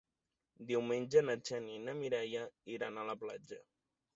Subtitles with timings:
[0.69, 3.63] Diumenge na Xènia i na Mireia iran a la platja.